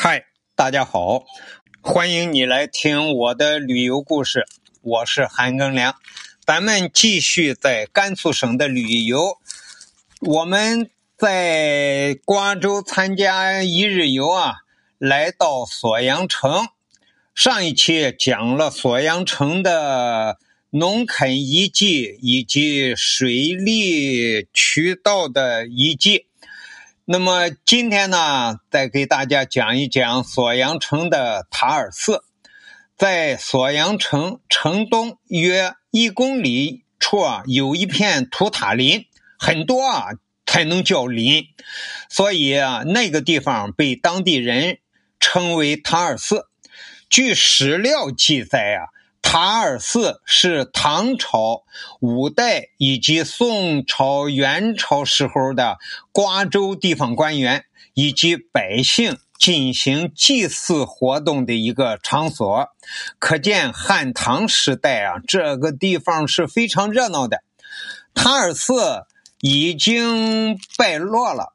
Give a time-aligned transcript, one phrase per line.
[0.00, 1.24] 嗨，大家好，
[1.80, 4.46] 欢迎你来听我的旅游故事。
[4.80, 5.96] 我是韩庚良，
[6.46, 9.38] 咱们继续在甘肃省的旅游。
[10.20, 14.58] 我们在瓜州参加一日游啊，
[14.98, 16.68] 来到锁阳城。
[17.34, 20.38] 上一期讲了锁阳城的
[20.70, 26.26] 农垦遗迹以及水利渠道的遗迹。
[27.10, 32.22] 那么今天呢，再给大家讲一讲锁阳城的塔尔寺。
[32.98, 39.06] 在锁阳城城东约一公里处啊，有一片土塔林，
[39.38, 40.08] 很多啊
[40.44, 41.46] 才能叫林，
[42.10, 44.76] 所以啊，那个地方被当地人
[45.18, 46.44] 称为塔尔寺。
[47.08, 48.92] 据史料记载啊。
[49.30, 51.64] 塔尔寺是唐朝、
[52.00, 55.76] 五代以及宋朝、元朝时候的
[56.12, 62.68] 瓜州地方官员以及百姓进行祭祀活动的一个场所。
[63.18, 67.42] 可见汉唐时代啊，这个地方是非常热闹的。
[68.14, 69.04] 塔尔寺
[69.42, 71.52] 已经败落了，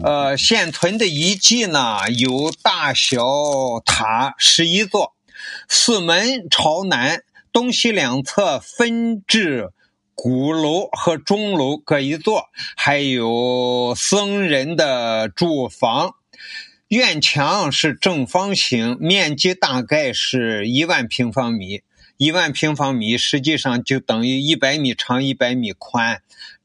[0.00, 3.20] 呃，现存的遗迹呢有大小
[3.84, 5.15] 塔十一座。
[5.68, 7.22] 四门朝南，
[7.52, 9.70] 东西两侧分置
[10.14, 12.44] 鼓楼和钟楼各一座，
[12.76, 16.14] 还有僧人的住房。
[16.88, 21.82] 院墙是正方形，面积大概是一万平方米。
[22.16, 26.22] 一万平方米实际上就等于一百米长、一百米宽，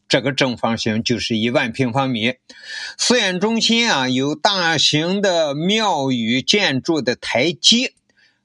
[0.07, 2.35] 这个正方形就是一万平方米。
[2.97, 7.95] 寺院中心啊，有大型的庙宇建筑的台基。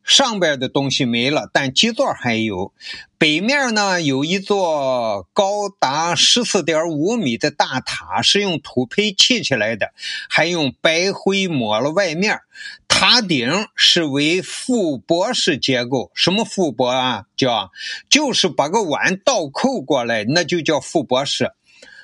[0.07, 2.73] 上边的东西没了，但基座还有。
[3.19, 9.93] 北面呢有一座高达十四点五米的大塔，是用土坯砌起来的，
[10.29, 12.41] 还用白灰抹了外面。
[12.87, 16.13] 塔顶是为覆钵式结构。
[16.15, 17.25] 什么覆钵啊？
[17.37, 17.73] 叫
[18.09, 21.53] 就是把个碗倒扣过来，那就叫覆钵式。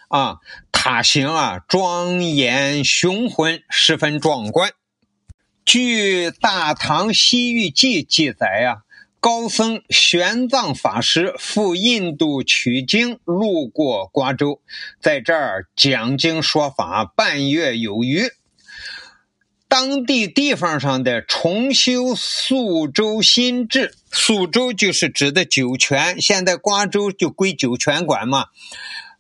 [0.08, 0.38] 啊，
[0.72, 4.72] 塔形啊庄严雄浑，十分壮观。
[5.64, 8.82] 据《大唐西域记》记载呀，
[9.20, 14.60] 高僧玄奘法师赴印度取经，路过瓜州，
[15.00, 18.24] 在这儿讲经说法半月有余。
[19.68, 28.46] 当地地方上的重修肃州新制，肃州就是指的酒泉，现在瓜州就归酒泉管嘛。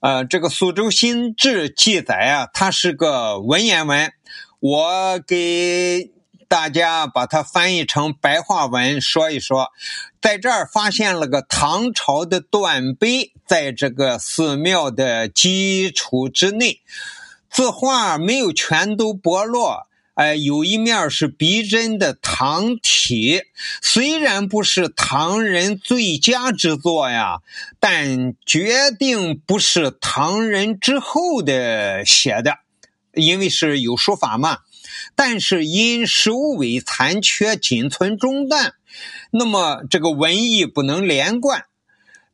[0.00, 4.12] 呃，这个肃州新制记载啊，它是个文言文，
[4.58, 6.10] 我给。
[6.52, 9.72] 大家把它翻译成白话文说一说，
[10.20, 16.82] 在这儿发现了个唐朝的断碑，在这个寺庙的基础之内，
[17.50, 23.44] 字画没有全都剥落，哎，有一面是逼真的唐体，
[23.80, 27.38] 虽然不是唐人最佳之作呀，
[27.80, 32.58] 但决定不是唐人之后的写的，
[33.14, 34.58] 因为是有书法嘛。
[35.14, 38.74] 但是因首尾残缺，仅存中断，
[39.30, 41.64] 那么这个文艺不能连贯。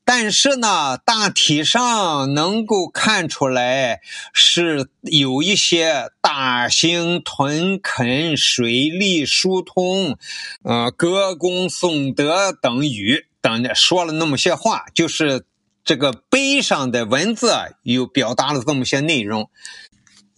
[0.04, 4.00] 但是呢，大体上能够看出来
[4.32, 10.16] 是有一些大兴屯垦、水利疏通、
[10.62, 15.44] 呃歌功颂德等语等的，说了那么些话，就是
[15.84, 17.52] 这个碑上的文字
[17.82, 19.50] 又表达了这么些内容。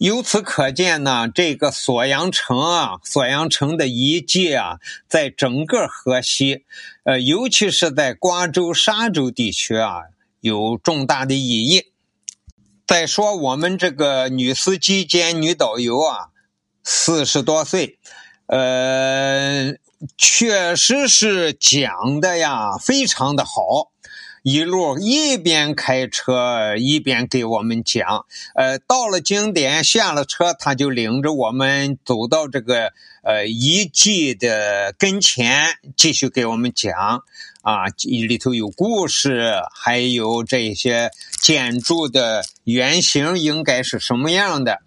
[0.01, 6.65] 由此可见呢，这个锁阳城啊，锁阳城的遗迹啊，在整个河西，
[7.03, 10.05] 呃，尤其是在瓜州、沙州地区啊，
[10.39, 11.91] 有重大的意义。
[12.87, 16.29] 再说我们这个女司机兼女导游啊，
[16.83, 17.99] 四十多岁，
[18.47, 19.75] 呃，
[20.17, 23.91] 确实是讲的呀，非常的好。
[24.43, 28.25] 一路一边开车一边给我们讲，
[28.55, 32.91] 呃，到了景点下了车，他就领着我们走到这个
[33.21, 35.61] 呃遗迹的跟前，
[35.95, 37.23] 继续给我们讲，
[37.61, 44.79] 啊，里头有故事，还有这些建筑的原型应该是什么样的。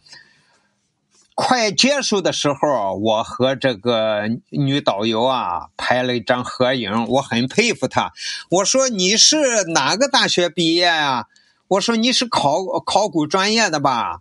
[1.35, 8.13] 快结束的时候，我和这个女导游啊拍了一张合影，我很佩服她。
[8.51, 11.27] 我说你是哪个大学毕业呀？
[11.67, 14.21] 我说你是考考古专业的吧？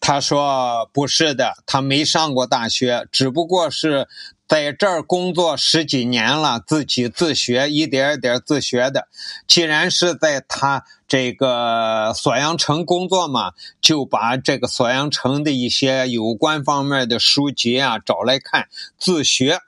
[0.00, 4.08] 她说不是的，她没上过大学，只不过是
[4.50, 9.06] 在这儿工作十几年了，自己自学，一点一点自学的。
[9.46, 18.66] 既然是在他这个锁阳城工作嘛，就把这个锁阳城的一些有关方面的书籍啊找来看，
[18.98, 19.60] 自学。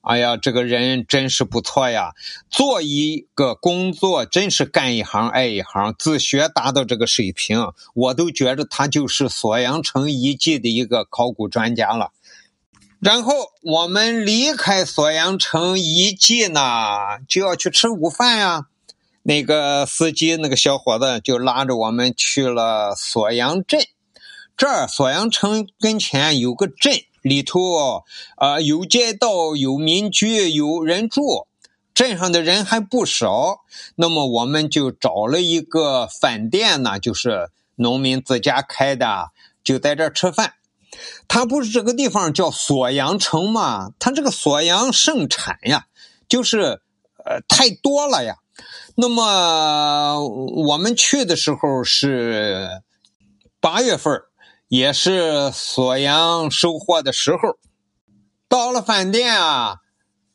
[0.00, 2.12] 哎呀，这个人真是不错呀！
[2.50, 5.94] 做一个工作，真是干一行爱一行。
[5.96, 12.10] 自学达到这个水平，我都觉得他就是锁阳城遗迹的一个考古专家了。
[13.00, 16.60] 然后我们离开锁阳城遗迹呢，
[17.28, 18.66] 就要去吃午饭呀。
[19.22, 23.80] 那个司机，那个小伙子就拉着我们去了锁阳镇。
[24.56, 27.00] 这儿锁阳城跟前有个镇。
[27.22, 28.04] 里头
[28.36, 31.48] 啊，有街道，有民居，有人住，
[31.92, 33.62] 镇上的人还不少。
[33.96, 39.32] 那么我们就找了一个饭店呢，就是农民自家开的，
[39.64, 40.52] 就在这儿吃饭。
[41.28, 43.90] 他不是这个地方叫锁阳城吗？
[43.98, 45.86] 他这个锁阳盛产呀，
[46.28, 46.80] 就是
[47.24, 48.36] 呃太多了呀。
[48.94, 52.68] 那么我们去的时候是
[53.60, 54.22] 八月份
[54.68, 57.58] 也是锁阳收获的时候，
[58.48, 59.76] 到了饭店啊，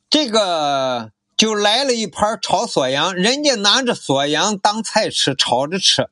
[0.10, 6.10] 这个就来了一盘炒锁阳，人家拿着锁阳当菜吃，炒着吃。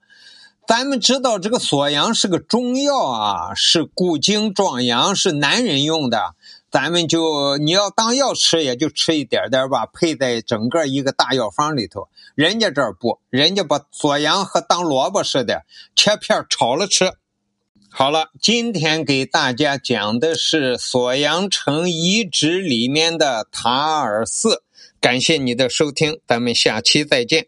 [0.70, 6.36] 咱们知道这个锁阳是个中药啊，是固精壮阳，是男人用的。
[6.70, 12.08] 咱们就你要当药吃，也就吃一点点吧，配在整个一个大药方里头。
[12.36, 15.64] 人家这儿不，人家把锁阳和当萝卜似的
[15.96, 17.14] 切片炒了吃。
[17.90, 24.62] 好了，今天给大家讲的是锁阳城遗址里面的塔尔寺。
[25.02, 27.48] 感谢你的收听，咱们下期再见。